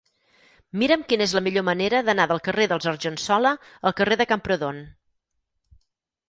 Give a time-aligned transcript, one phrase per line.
[0.83, 3.53] Mira'm quina és la millor manera d'anar del carrer dels Argensola
[3.91, 4.83] al carrer de Camprodon.